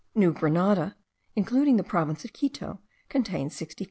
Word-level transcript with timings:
New 0.15 0.33
Grenada, 0.33 0.95
including 1.35 1.77
the 1.77 1.83
province 1.83 2.25
of 2.25 2.33
Quito, 2.33 2.79
contains 3.07 3.53
65,000. 3.55 3.75